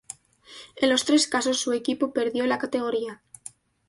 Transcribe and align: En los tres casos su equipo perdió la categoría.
En 0.77 0.89
los 0.89 1.05
tres 1.05 1.27
casos 1.27 1.59
su 1.59 1.73
equipo 1.73 2.11
perdió 2.11 2.47
la 2.47 2.57
categoría. 2.57 3.21